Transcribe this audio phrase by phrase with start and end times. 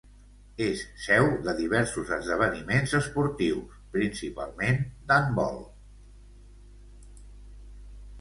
[0.67, 4.79] És seu de diversos esdeveniments esportius, principalment
[5.11, 5.61] d'handbol.